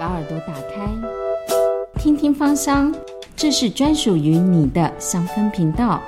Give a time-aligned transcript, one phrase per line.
[0.00, 0.90] 把耳朵打开，
[1.98, 2.90] 听听芳香，
[3.36, 6.00] 这是专属于你的香氛频道。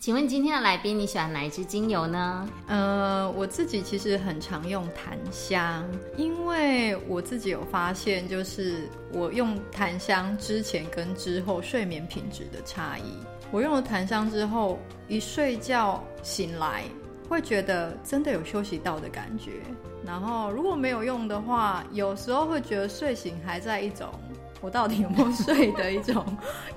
[0.00, 2.48] 请问今天的来宾，你喜欢哪一支精油呢？
[2.66, 5.84] 呃，我自己其实很常用檀香，
[6.16, 13.02] 因为我自己有发现，就是我用檀香之前跟之后睡眠品质的差异。
[13.52, 14.76] 我用了檀香之后，
[15.06, 16.82] 一睡觉醒来，
[17.28, 19.52] 会觉得真的有休息到的感觉。
[20.04, 24.08] 然后如果没有用的话，有时候会觉得睡醒还在一种
[24.60, 26.24] 我到底有没有睡的一种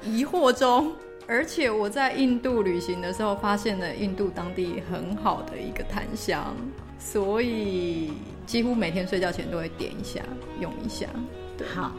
[0.02, 0.92] 疑惑中。
[1.28, 6.56] 而且我在印度旅行的时候，发现了印度当地很好的一个檀香，
[6.98, 8.14] 所以
[8.48, 10.22] 几乎每天睡觉前都会点一下，
[10.60, 11.06] 用一下。
[11.72, 11.92] 好，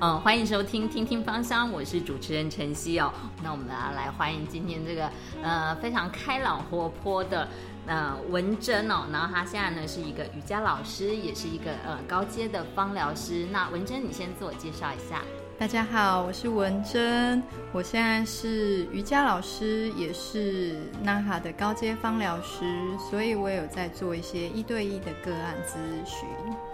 [0.00, 3.12] 嗯，欢迎收听《听听芳香》，我是主持人晨曦哦。
[3.42, 5.10] 那我们要来欢迎今天这个
[5.42, 7.46] 呃非常开朗活泼的
[7.88, 9.06] 呃文珍哦。
[9.10, 13.48] 然后她现在呢是一个瑜伽老师，也是一个呃高阶的芳疗师。
[13.50, 15.22] 那文珍，你先自我介绍一下。
[15.58, 17.42] 大家好，我是文珍，
[17.72, 22.64] 我现在是瑜伽老师，也是娜哈的高阶芳疗师，
[23.10, 25.74] 所以我有在做一些一对一的个案咨
[26.08, 26.28] 询。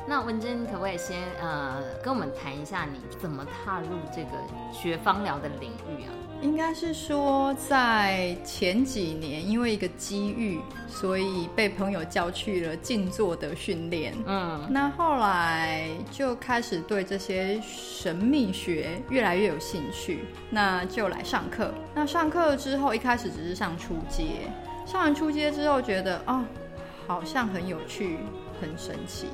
[0.06, 4.32] 那文珍，可不可以先呃跟我们谈一下你怎么踏入这个
[4.70, 6.12] 学芳疗的领域啊？
[6.42, 14.12] 应该是说，在前几年，因为一个机遇，所以被朋友叫去了静坐的训练。
[14.26, 18.73] 嗯，那后来就开始对这些神秘学
[19.10, 21.72] 越来越有兴趣，那就来上课。
[21.94, 24.24] 那上课之后，一开始只是上初阶，
[24.86, 26.44] 上完初阶之后，觉得哦，
[27.06, 28.18] 好像很有趣，
[28.60, 29.26] 很神奇。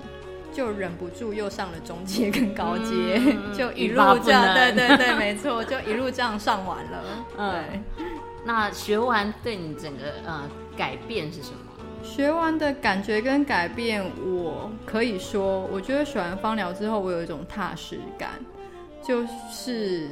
[0.52, 3.20] 就忍不住又上了中阶跟高阶，
[3.56, 7.05] 就一路这样，对对对，没错，就一路这样上完了。
[7.36, 8.05] 对，
[8.44, 10.42] 那学完对你整个呃
[10.77, 11.58] 改变是什么？
[12.02, 18.30] 学完的感觉跟改变，我可以说，我觉得学完芳疗之后，我有一种踏实感，
[19.02, 20.08] 就是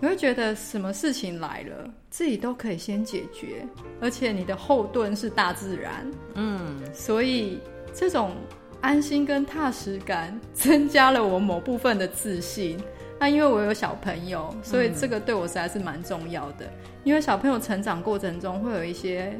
[0.00, 3.66] 你会觉得什么事情来了，自己都可以先解决，
[4.00, 6.10] 而且你的后盾是大自然。
[6.34, 7.58] 嗯，所以
[7.94, 8.32] 这种。
[8.82, 12.80] 安心跟踏实感增加了我某部分的自信。
[13.18, 16.64] 那因为我有小朋友，所以这个对我实在是蛮重要的。
[17.04, 19.38] 因为小朋友成长过程中会有一些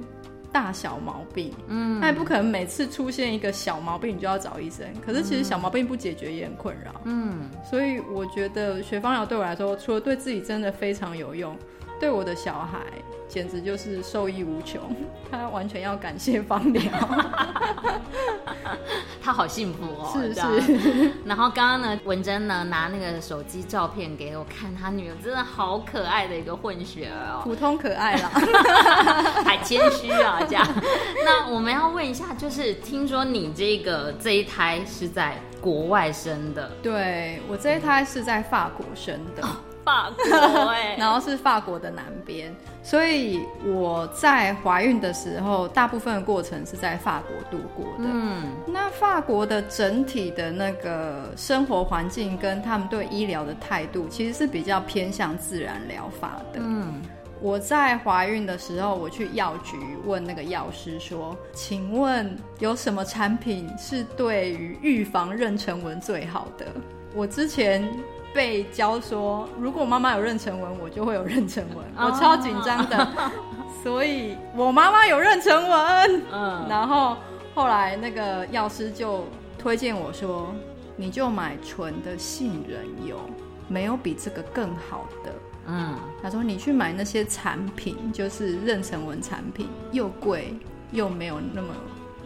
[0.52, 4.86] 大小毛病，嗯，那也不可能每次出现一个小毛病你就要找医生。
[5.04, 7.48] 可是其实小毛病不解决也很困扰，嗯。
[7.68, 11.56] 所以我觉得学芳疗对我来说，除了对自己真的非常有用，
[12.00, 12.80] 对我的小孩。
[13.28, 14.82] 简直就是受益无穷，
[15.30, 16.82] 他完全要感谢芳疗，
[19.22, 20.10] 他好幸福哦。
[20.12, 21.12] 是是。
[21.24, 28.28] 然后刚刚呢，文珍呢拿那个手机照片给我看，他女儿真的好可爱的一个混血儿哦，普通可爱啦，
[29.46, 30.66] 还谦虚啊这样。
[31.24, 36.68] 那我们要问一下，就是听说你这个这一胎是在国外生的？
[36.82, 39.46] 对我这一胎是在法国生的。
[39.90, 48.08] 法国哎， 然后是法国的南边，所以我在怀孕的时候，大部分的过程是在法国度过的。
[48.08, 56.60] 嗯，那法国的整体的那个生活环境跟他们对医疗的态度，其实是比较偏向自然疗法的。
[56.62, 57.02] 嗯，
[57.40, 66.66] 我在怀孕的时候，我去药局问那个药师说：“请问有什么产品是对于预防妊娠纹最好的？”
[67.14, 67.86] 我之前。
[68.32, 73.08] 被教说，如果妈妈有妊娠纹，我就会有妊娠纹，我超紧张的，
[73.82, 76.22] 所以我妈妈有妊娠纹。
[76.32, 77.16] 嗯，然后
[77.54, 79.24] 后来那个药师就
[79.58, 80.54] 推荐我说，
[80.96, 83.18] 你就买纯的杏仁油，
[83.68, 85.32] 没有比这个更好的。
[85.66, 90.54] 嗯，他说你去买那些产品，就是妊娠纹产品，又贵
[90.92, 91.68] 又没有那么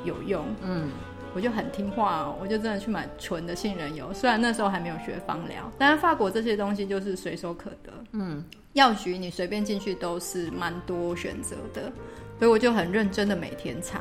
[0.05, 0.45] 有用。
[0.63, 0.91] 嗯。
[1.35, 4.13] 我就很听话哦，我就真的去买纯的杏仁油。
[4.13, 7.93] 虽然那时候还没有学芳疗，但是法国这些东西就是随手可得。
[8.13, 11.93] 嗯，药局你随便进去都是蛮多选择的，
[12.39, 13.99] 所以我就很认真的每天擦。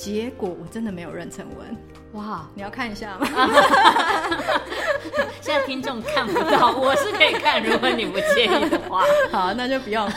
[0.00, 1.76] 结果我真的没有妊娠纹。
[2.12, 3.28] 哇，你要看一下吗？
[5.42, 9.02] 现在听众看不到，我是可以看，如果你不介意的话。
[9.30, 10.08] 好，那就不用。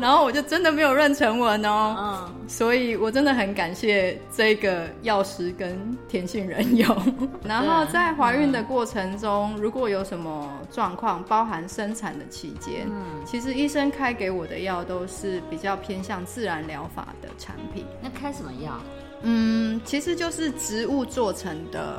[0.00, 1.96] 然后我就真的没有妊娠纹哦。
[1.98, 2.34] 嗯。
[2.46, 6.86] 所以我真的很感谢这个药师跟甜杏仁油。
[7.42, 17.86] 然后在怀孕的过程中，如果有什么状况，包含生产的期间，嗯，其实医生开给我的药都是比较偏向自然疗法的产品。
[18.02, 18.78] 那开什么药？
[19.22, 21.98] 嗯，其实就是植物做成的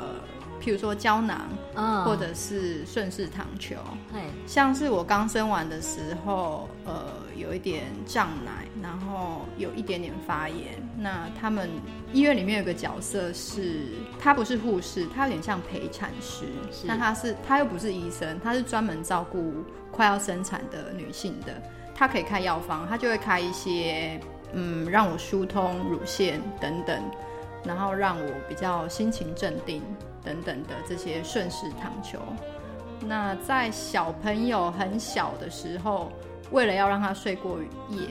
[0.61, 1.41] 譬如说胶囊，
[1.75, 3.75] 嗯或者是顺势糖球。
[4.13, 10.81] 嘿像是我刚生完的时候，呃，有一点胀奶，然后有一点点发炎。
[10.97, 11.69] 那他们
[12.13, 13.85] 医院里面有个角色是，
[14.19, 19.53] 他不是护士，他有点像陪产师，是那他是他又不是医生，他是专门照顾
[19.91, 21.61] 快要生产的女性的。
[21.93, 24.19] 他可以开药方，他就会开一些
[24.53, 27.01] 嗯，让我疏通乳腺等等，
[27.63, 29.81] 然后让我比较心情镇定
[30.23, 32.19] 等等的这些顺势糖球。
[33.03, 36.11] 那在小朋友很小的时候，
[36.51, 37.59] 为了要让他睡过
[37.89, 38.07] 夜，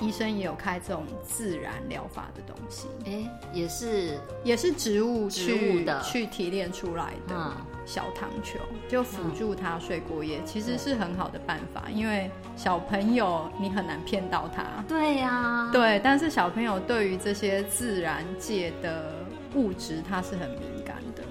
[0.00, 4.18] 医生也有开这种自然疗法的东西，哎，也是。
[4.42, 6.02] 也是植物植去物的。
[6.02, 7.34] 去提炼出来的。
[7.34, 7.52] 嗯
[7.86, 8.58] 小糖球，
[8.88, 14.64] 就辅助他睡过夜，其实是很好的办法，因为小朋友你很难骗到他。
[14.88, 19.12] 对呀，对，但是小朋友对于这些自然界的
[19.54, 21.22] 物质，他是很敏感的。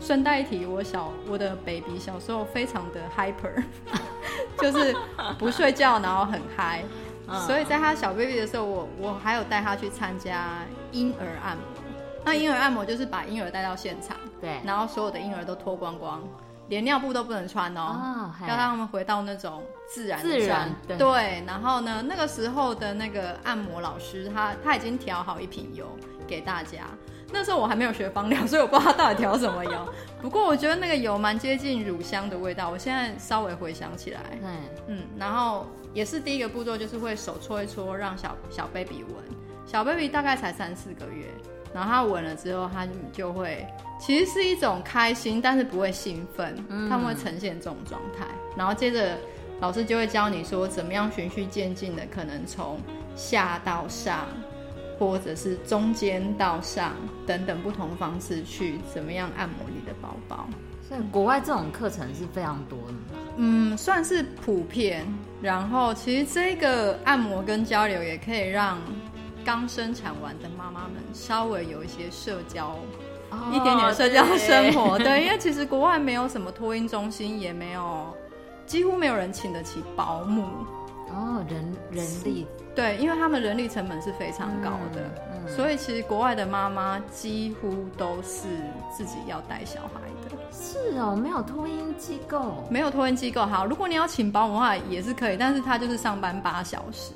[0.00, 3.62] 顺带一提，我小我的 baby 小时候非常的 hyper，
[4.60, 4.94] 就是
[5.38, 6.82] 不睡觉，然后很嗨。
[7.26, 10.58] 嗯所以在他小 baby 的时候，我我还有带他去参加
[10.92, 11.64] 婴儿按摩。
[12.24, 16.22] 那婴儿按摩就是把婴儿带到现场，对然后所有的婴儿都脱光光，
[16.68, 17.80] 连尿布都不能穿哦。
[17.80, 19.62] 哦，要让他们回到那种
[19.92, 25.86] 自然的自然状对对，然后呢，那个时候的那个按摩老师他他已经调好一瓶油
[26.26, 26.80] 给大家。
[27.32, 29.72] 那时候我还没有学芳疗，所以我不知道他到底调什么油。
[30.22, 34.56] 不过我觉得那个油蛮接近乳香的味道，我现在稍微回想起来，嗯，
[34.86, 39.16] 嗯，然后也是第一个步骤，就是会手搓一搓，让小小 baby 闻。
[39.66, 41.26] 小 baby 大概才三四个月，
[41.74, 43.66] 然后他闻了之后，他就会
[43.98, 46.56] 其实是一种开心，但是不会兴奋，
[46.88, 48.24] 他们会呈现这种状态。
[48.56, 49.18] 然后接着
[49.60, 52.78] 老师就会教你说，怎么样循序渐进的，可能从
[53.16, 54.26] 下到上，
[55.00, 56.92] 或者是中间到上
[57.26, 60.46] 等等不同方式去怎么样按摩你的包包。
[60.86, 62.98] 所以国外这种课程是非常多的嘛。
[63.36, 65.04] 嗯，算是普遍。
[65.42, 68.78] 然后其实这个按摩跟交流也可以让
[69.44, 72.76] 刚生产完的妈妈们稍微有一些社交，
[73.52, 74.98] 一点点社交生活。
[74.98, 78.06] 对，因为其实国外没有什么托婴中心，也没有，
[78.66, 80.44] 几乎没有人请得起保姆。
[81.10, 82.44] 哦，人人力
[82.74, 88.48] 对，因为他们人力成本是非常高的，嗯所以其实国外的妈妈几乎都是
[88.90, 90.36] 自己要带小孩的。
[90.50, 97.12] 是哦，没有托婴机构，没有托婴机构好，如果你要请保姆的话也是可以，但是他就是上班八小时，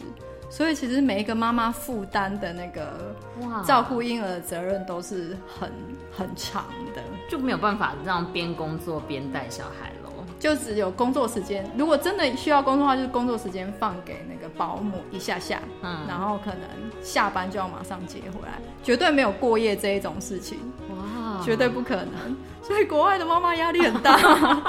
[0.50, 5.70] 所以其实每一个妈妈负担的那个哇，照顾婴儿的责任都是很
[6.10, 6.64] 很长
[6.94, 10.08] 的，就没有办法让边工作边带小孩喽。
[10.38, 11.68] 就只有工作时间。
[11.76, 16.60] 如果真的需要工作的话，就是工作时间放给那个保姆一下下，嗯然后可能
[17.02, 20.58] 下班就要马上接回来，绝对没有过夜这一种事情。
[20.90, 22.36] 哇，绝对不可能。
[22.62, 24.16] 所以国外的妈妈压力很大，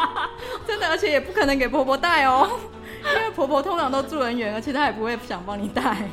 [0.65, 2.49] 真的，而且也不可能给婆婆带哦，
[3.15, 6.07] 因为婆婆通常都住很远，而且她也不会想帮你带。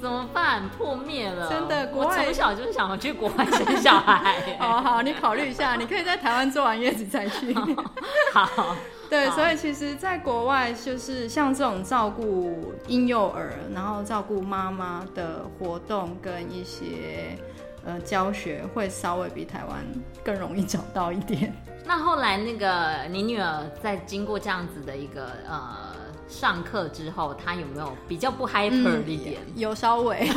[0.00, 0.68] 怎么办？
[0.68, 1.48] 破灭了！
[1.50, 4.56] 真的国外我从小就是想要去国外生小孩耶。
[4.62, 7.52] 哦，好，你考虑一下，你可以在台湾做完月子再去。
[8.32, 8.76] 好，
[9.10, 17.36] 对，所以其实，在国外就是像这种照顾婴幼儿，然后照顾妈妈的活动跟一些
[17.84, 19.84] 呃教学，会稍微比台湾
[20.22, 21.52] 更容易找到一点。
[21.84, 25.87] 那后来那个你女儿在经过这样子的一个呃
[26.28, 29.40] 上课之后，他有没有比较不 hyper 一点？
[29.56, 30.28] 有稍微，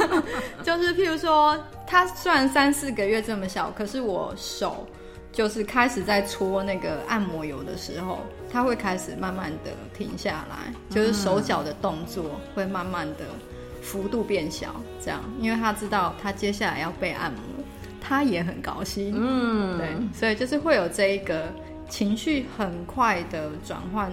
[0.64, 4.86] 就是譬如说，他虽然三四个月这么小，可是我手
[5.30, 8.20] 就是开始在搓那个按摩油的时候，
[8.50, 13.26] 他会开始慢慢的停下来，就是手脚的动作会慢慢的
[13.82, 17.40] 幅度变小，这样，因为他知道他接下来要被按摩，
[18.00, 21.52] 他也很高兴，嗯，对，所以就是会有这一个
[21.88, 24.10] 情绪很快的转换。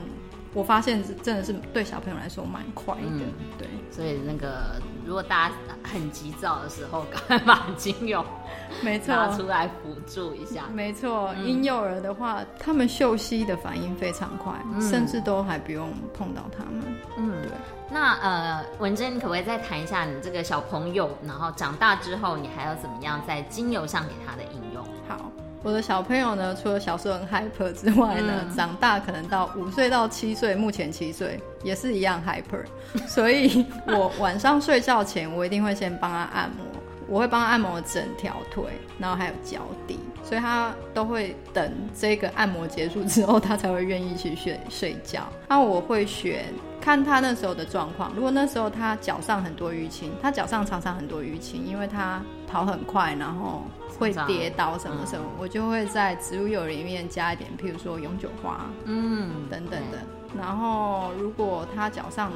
[0.54, 3.22] 我发现是真的是对小朋友来说蛮快的，嗯
[3.58, 3.68] 对。
[3.90, 8.24] 所以那个如果大家很急躁的时候，赶快把精油
[8.82, 10.64] 没错，拿出来辅助一下。
[10.74, 16.84] 没错，婴幼儿的话，他们嗅吸的反应非常快，嗯甚至都还不用碰到他们。
[17.18, 17.52] 嗯对，
[17.90, 24.84] 那呃，文珍，你可不可以再谈一下你这个小朋友，然后长大之后，你还要怎么样在精油上给他的应用？
[25.08, 25.30] 好，
[25.64, 32.66] 我的小朋友呢，除了小时候很 hyper 之外呢，嗯长大可能到五岁到七岁，目前七岁也是一样 hyper，
[33.08, 36.66] 所以我晚上睡觉前，我一定会先帮他按摩。
[37.08, 38.64] 我会帮他按摩整条腿，
[38.98, 45.28] 然后还有脚底，所以他都会等这个按摩结束之后，他才会愿意去睡睡觉。
[45.50, 46.46] 那我会选
[46.80, 53.64] 看他那时候的状况，如果那时候他脚上很多淤青，他脚上常常很多淤青，因为他跑很快，然后
[53.98, 59.98] 会跌倒什么什么，我就会在植物油里面加一点，譬如说永久花，嗯，等等的。
[60.38, 62.32] 然后如果他脚上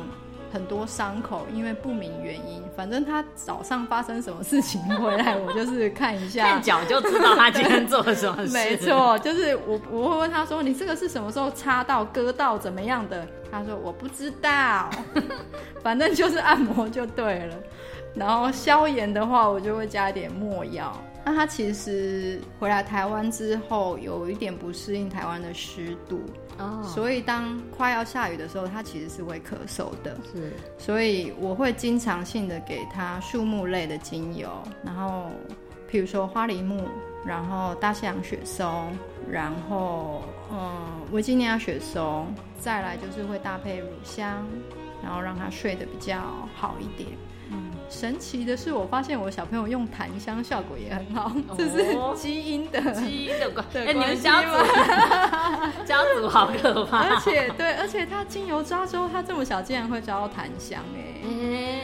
[0.51, 8.53] 很多伤口，因为不明原因，反正他早上发生什么事情回来，我就是看一下， 看脚就知道他今天做了什么事。
[8.53, 14.89] 没错，就是我我会问他说：“你这个是什么时候擦到、割到怎么样的？”他说：“我不知道，
[15.81, 17.55] 反正就是按摩就对了。”
[18.15, 20.95] 然后消炎的话，我就会加一点墨药。
[21.25, 26.21] 那他其实回来台湾之后，有一点不适应台湾的湿度
[26.59, 30.15] 哦，所以当快要下雨的时候，他其实是会咳嗽的。
[30.31, 34.47] 是，所以我会经常性的给他树木类的精油，
[34.83, 35.31] 然后
[35.91, 36.87] 譬如说花梨木，
[37.25, 38.95] 然后大西洋雪松，
[39.27, 44.45] 然后嗯维吉尼亚雪松，再来就是会搭配乳香，
[45.01, 46.21] 然后让他睡得比较
[46.53, 47.09] 好一点。
[47.89, 53.65] 神奇的是，我发现我小朋友用檀香效果也很好，这是基因的基因的关。
[53.73, 54.49] 哎，你们家族
[55.85, 57.09] 家族好可怕。
[57.09, 60.81] 而且对，而且他精油抓之后，他这么小竟然会抓到檀香，
[61.23, 61.81] 哎，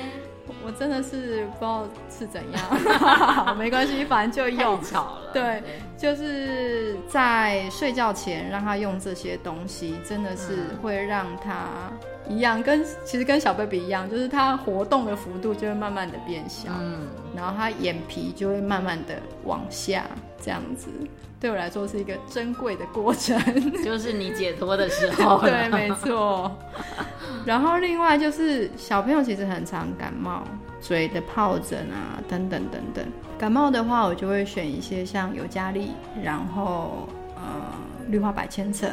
[0.65, 2.62] 我真的是不知道是怎样。
[3.55, 4.81] 没关系，反正就用。
[4.84, 5.31] 巧了。
[5.31, 5.63] 对，
[5.98, 11.91] 就是在睡觉前让他用这些东西，真的是会让他。
[12.32, 20.06] 一样，跟其实跟小 baby 一样，就是他活动的幅度就会慢慢的变小，嗯，然后他眼皮就会慢慢的往下，
[20.42, 20.90] 这样子，
[21.40, 23.38] 对我来说是一个珍贵的过程，
[23.84, 26.52] 就是你解脱的时候，对，没错。
[27.46, 30.44] 然后另外就是小朋友其实很常感冒，
[30.80, 33.06] 嘴的疱疹啊，等等等等。
[33.38, 35.92] 感冒的话，我就会选一些像尤加利，
[36.24, 37.42] 然后呃
[38.08, 38.88] 氯化百千层。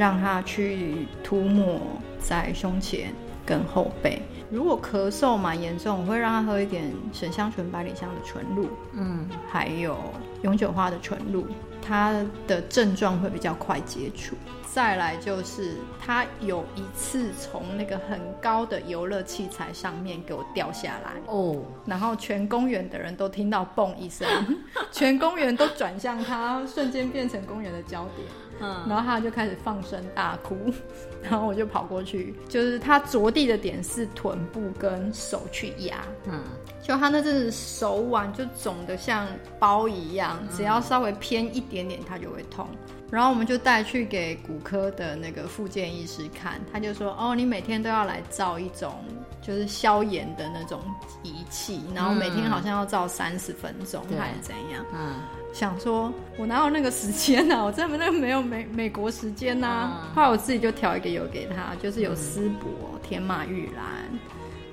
[0.00, 1.78] 让他去涂抹
[2.18, 3.12] 在胸前
[3.44, 4.22] 跟后背。
[4.50, 9.98] 如果咳嗽蛮严重，我会让他喝一点沈香醇百里香的纯露，嗯，还有
[10.40, 11.44] 永久花的纯露，
[11.86, 12.14] 他
[12.46, 14.34] 的症状会比较快接触。
[14.72, 24.26] 再来就是他有一次从那个很高的游乐器材上面给我掉下来哦，然后全公园的人都听到嘣一声，
[24.90, 28.26] 全公园都转向他，瞬间变成公园的焦点。
[28.60, 30.56] 嗯，然后他就开始放声大哭，
[31.22, 36.42] 然后我就跑过去，就是他着地的点是臀部跟手去压，嗯，
[36.82, 39.26] 就他那阵子手腕就肿得像
[39.58, 42.66] 包一样，只要稍微偏一点点，他就会痛。
[43.10, 49.04] 然后我们就带去给骨科的那个复健医师看，他就说：“哦，你每天都要来照一种
[49.42, 50.80] 就是消炎的那种
[51.22, 55.14] 仪器，然后每天好像要照三十分钟还是怎样？”嗯。
[55.52, 57.64] 想说，我哪有那个时间呢？
[57.64, 60.08] 我真的那没有美美国时间呐。
[60.14, 63.84] 后来我自己就调一个油给他，就是有丝柏、天马玉兰，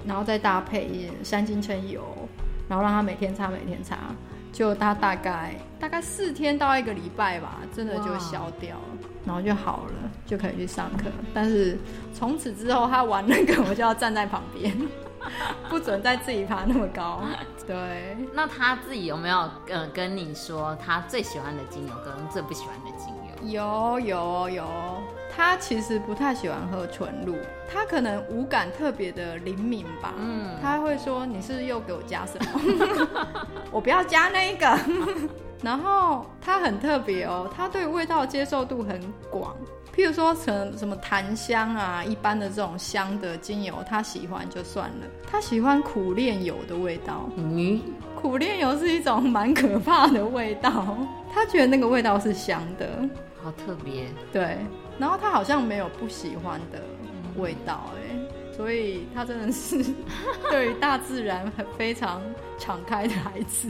[0.06, 2.03] 然后再搭配山金蛏油，
[2.70, 3.98] 然后让他每天擦，每天擦。
[4.58, 11.12] 就他大概大概四天到一个礼拜吧，真的就消掉了，然后就好了，就可以去上课。
[11.32, 11.78] 但是
[12.12, 14.76] 从此之后，他玩那个，我就要站在旁边。
[15.70, 17.22] 不准再自己爬那么高。
[17.68, 19.38] 对，那他自己有没有
[19.70, 23.14] 呃跟你说他最喜欢的精油跟最不喜欢的精
[23.52, 24.00] 油？
[24.00, 24.68] 有有有，
[25.38, 27.36] 他其实不太喜欢喝纯露，
[27.72, 30.15] 他可能五感特别的灵敏吧。
[30.17, 33.08] 嗯，他会说你是又给我加什么？
[33.72, 34.79] 我不要加那个。
[35.63, 39.56] 然后他很特别哦，他对味道接受度很广。
[39.96, 45.08] 譬如说，什什么檀香啊，一般的这种香的精油，他喜欢就算了。
[45.29, 47.27] 他喜欢苦炼油的味道。
[47.36, 47.82] 嗯，
[48.15, 50.98] 苦炼油是一种蛮可怕的味道。
[51.34, 52.88] 他觉得那个味道是香的，
[53.44, 54.06] 好特别。
[54.32, 54.58] 对，
[55.00, 56.82] 然后他好像没有不喜欢的
[57.38, 59.84] 味道，哎，所以他真的是
[60.50, 62.22] 对大自然很非常
[62.58, 63.70] 敞开的孩子。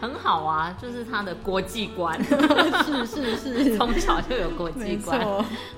[0.00, 5.20] 很好啊，就是他的国际观， 是是是，从小就有国际观，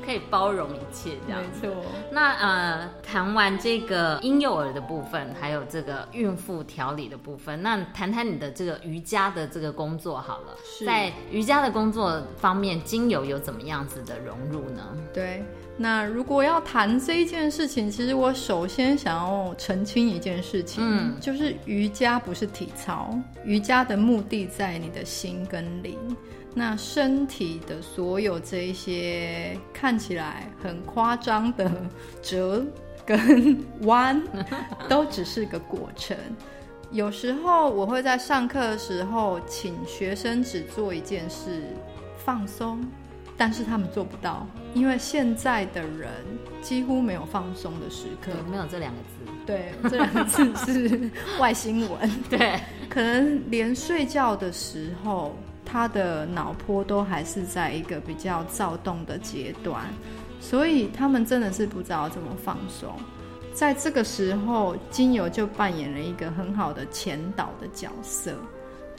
[0.04, 1.42] 可以包容一切这样。
[1.42, 1.82] 没错。
[2.10, 10.54] 那呃，谈完这个婴幼儿的部分，还有这个孕妇调理的部分，那谈谈你的这个瑜伽的这个工作好了。
[10.86, 14.82] 在瑜伽的工作方面，精油有怎么样子的融入呢？
[15.12, 15.42] 对。
[15.76, 25.98] 那如果要谈这一件事情，其实我首先想要澄清一件事情，嗯，就是瑜伽不是体操，瑜伽的目的在你的心跟灵。
[26.54, 31.72] 那身体的所有这一些看起来很夸张的
[32.20, 32.62] 折
[33.06, 34.22] 跟弯，
[34.86, 36.14] 都只是个过程。
[36.90, 41.62] 有时候我会在上课的时候，请学生只做一件事，
[42.18, 42.84] 放松，
[43.44, 46.08] 但是他们做不到，因为现在的人
[46.60, 55.34] 几乎没有放松的时刻，没有这两个字，对，这两个字是外星文， 对，可能连睡觉的时候，
[55.64, 59.86] 他的脑波都还是在一个比较躁动的阶段，
[60.40, 62.94] 所以他们真的是不知道怎么放松。
[63.52, 68.36] 在这个时候，精油就扮演了一个很好的前导的角色，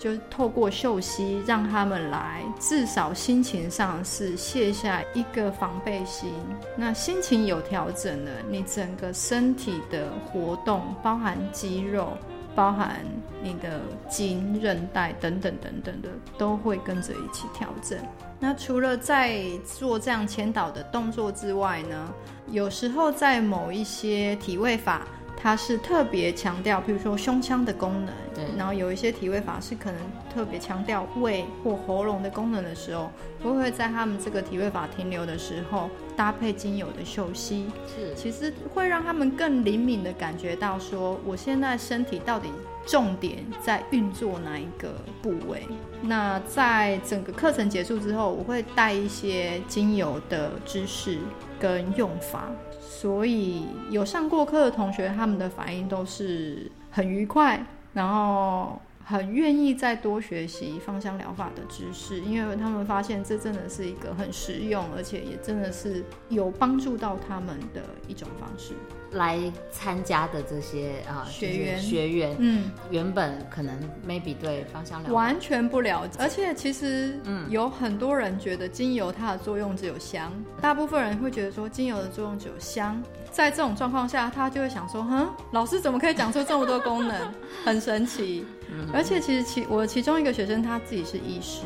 [0.03, 6.29] 就透过嗅息让他们来，至少心情上是卸下一个防备心。
[6.75, 12.17] 那心情有调整了，你整个身体的活动，包含肌肉、
[12.53, 12.99] 包含
[13.41, 13.79] 你的
[14.09, 17.97] 筋、韧带等等等等的，都会跟着一起调整。
[18.41, 22.13] 那除了在做这样前导的动作之外呢？
[22.51, 25.07] 有时候在某一些体位法，
[25.43, 29.99] 它是特别强调，比如说胸腔的功能，对，然后有一些体位法是可能
[30.33, 33.11] 特别强调胃或喉咙的功能的时候，
[33.43, 42.47] 我会在他们这个体位法停留的时候，搭配精油的嗅吸，是，其实会让他们更灵敏的感觉到说，我现在身体到底
[42.85, 45.67] 重点在运作哪一个部位。
[46.01, 51.19] 那在整个课程结束之后，我会带一些精油的知识。
[51.59, 58.81] 跟用法，所以有上过课的同学，他们的反应都是很愉快，然后。
[59.05, 68.73] 很愿意再多学习芳香疗法的知识，因为他们发现这真的是一个很实用，而且也真的是有帮助到他们的一种方式。
[69.13, 69.39] 来
[69.71, 73.77] 参加的这些啊学员学员，嗯，原本可能
[74.07, 83.01] maybe 对芳香疗完全不了解，而且其实嗯有很多人觉得精油它的作用只有香，大部分人会觉得说精油的作用只有香。
[83.31, 87.33] 在这种状况下，他就会想说：“哼，老师怎么可以讲出这么多功能？
[87.65, 88.45] 很神奇。”
[88.93, 91.65] 而且其实其我其中一个学生他自己是医师，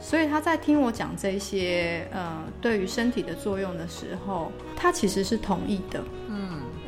[0.00, 6.02] 所以他在听我讲这些呃对于身体的作用的时候，他其实是同意的。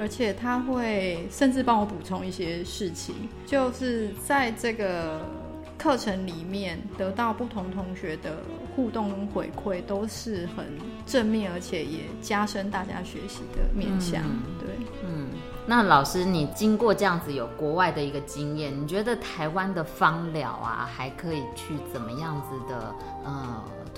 [0.01, 3.15] 嗯，而且他会甚至帮我补充一些事情，
[3.47, 5.21] 就是在这个。
[5.83, 8.37] 课程里面得到不同同学的
[8.77, 10.67] 互动跟回馈都是很
[11.07, 14.23] 正面，而且也加深大家学习的面向。
[14.59, 14.69] 对，
[15.07, 15.29] 嗯，
[15.65, 23.40] 那老师，你经过这样子有国外的一个经验，你觉得台湾的芳疗啊，还可以去怎么样子的呃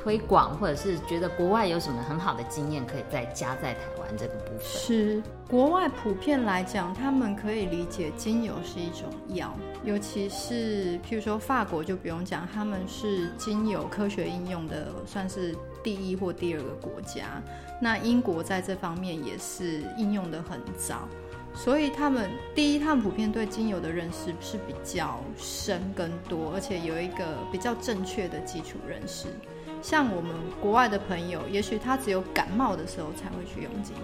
[0.03, 4.67] 推广，或者是觉得国外有什么很好的经验可以再加在台湾这个部分？
[4.67, 9.55] 是国外普遍来讲，他们可以理解精油是一种药。
[9.85, 17.41] 尤其是，譬如说法国就不用讲，他们是精油科学应用的，算是第一或第二个国家。
[17.81, 21.09] 那英国在这方面也是应用的很早，
[21.55, 29.29] 所以他们第一，他们普遍对精油的认识是比较深跟多，而且有一个比较正确的基础认识。
[29.83, 33.95] 像我们国外的朋友，也许他只有感冒的时候才会去用精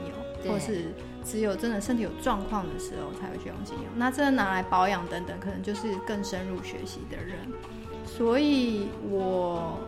[0.44, 0.84] 油，或是。
[1.24, 7.36] 只有真的身体有状况的时候才会去用精油，那真的拿来保养等等，可能就是更深入学习的人。
[8.06, 9.78] 所以我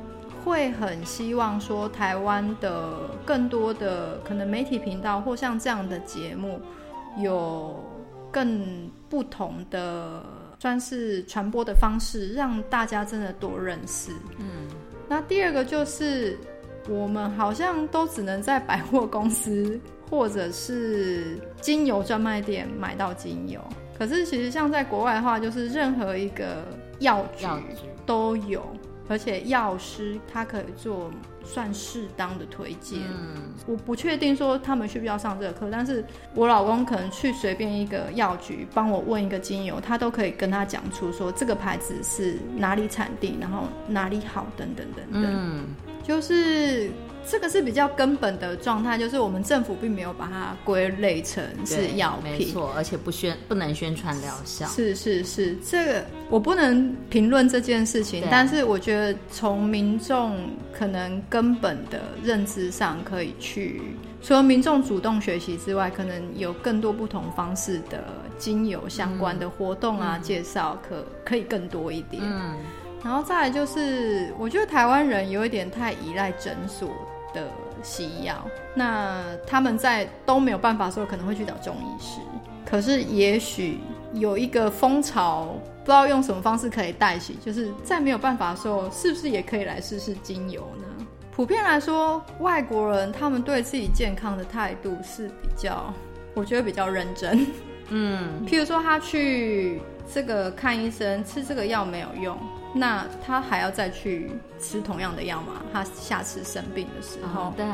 [0.44, 6.60] 会很希望说，台湾的更多的可能媒体频道或像这样的节目，
[7.16, 7.82] 有
[8.30, 10.22] 更不同的
[10.58, 14.12] 算是传播的方式，让大家真的多认识。
[14.36, 14.68] 嗯，
[15.10, 16.38] 那第二个就是
[16.88, 19.78] 我们好像都只能在百货公司。
[20.10, 23.60] 或者是精油专卖店买到精油，
[23.96, 26.64] 可是其实像在国外的话，就是任何一个
[26.98, 27.46] 药局
[28.04, 28.60] 都有，
[29.10, 31.10] 而且药师他可以做
[31.44, 33.00] 算适当的推荐。
[33.00, 45.32] 嗯，我不确定说他们需不需要上这个课，但是我老公可能去随便一个药局帮我问一个精油，他都可以跟他讲出说这个牌子是哪里产地，然后哪里好等等等等。
[45.34, 45.64] 嗯，
[46.04, 46.90] 就是。
[47.28, 54.66] 这个是比较根本的状态，就是我们政府并没有把它归类成是药品，没错，而且不宣不能宣传疗效。
[54.66, 60.36] 是是是，这个我不能评论这件事情，但是我觉得从民众
[60.72, 63.80] 可能根本的认知上，可以去
[64.22, 68.04] 除了民众主动学习之外，可能有更多不同方式的
[68.38, 72.22] 精油相关的活动啊，介绍可可以更多一点。
[72.24, 72.56] 嗯。
[73.02, 76.90] 然后再来就是，我觉得台湾人有一点太依赖诊所
[77.32, 77.48] 的
[77.82, 78.36] 西药，
[78.74, 82.20] 那他们在都没有办法的时候，可能会去找中医师。
[82.64, 83.78] 可是也许
[84.12, 85.48] 有一个风潮，
[85.80, 91.06] 不知道用什么方式可以带起，就是在没有办法的时候，是不是也可以来试试精油呢？
[91.32, 95.92] 普遍来说，外国人他们对自己健康的态度是比较，
[96.34, 97.46] 我觉得比较认真。
[97.88, 99.80] 嗯， 譬如说他去
[100.12, 102.36] 这个看医生，吃这个药没有用，
[102.72, 105.62] 那他还要再去吃同样的药吗？
[105.72, 107.66] 他下次生病的时候，对，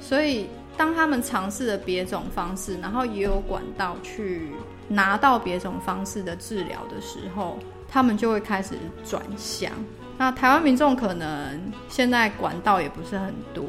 [0.00, 4.48] 所以当他们尝试了别种方式，然后也有管道去
[4.88, 9.70] 拿到别种方式的治疗的时候，他们就会开始转向。
[10.18, 13.64] 那台湾民众可能现在管道也不是很多。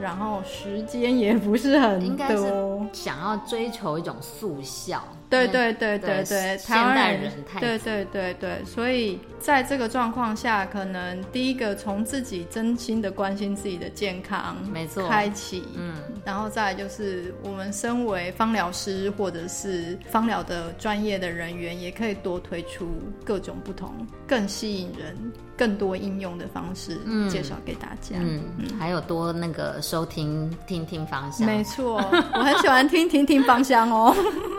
[0.00, 5.02] 然后时间也不是很多，想要追求一种速效。
[5.30, 22.88] 对对对对对，现代人太对对对对，所以在这个状况下，可能第一个从自己真心的关心自己的健康，没错，开启，嗯，然后再就是我们身为芳疗师或者是芳疗的专业的人员，也可以多推出
[23.24, 23.94] 各种不同、
[24.26, 25.16] 更吸引人、
[25.56, 26.98] 更多应用的方式
[27.30, 28.16] 介绍给大家。
[28.18, 28.42] 嗯，
[28.80, 32.02] 还有多那个收听听听芳香，没错，
[32.34, 34.12] 我很喜欢听听听芳香哦。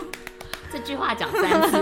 [0.71, 1.77] 这句话讲三次，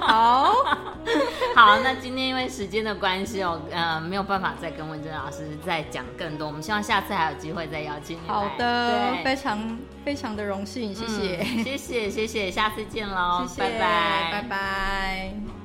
[0.00, 0.54] 好
[1.54, 1.78] 好。
[1.82, 6.46] 那今天因为时间的关系哦，呃，没有办法再跟文珍老师再讲更多。
[6.46, 8.28] 我们希望下次还有机会再邀请你。
[8.28, 15.59] 好的，非常非常的荣幸，谢谢，谢谢，谢谢，下次见喽，拜拜，拜拜。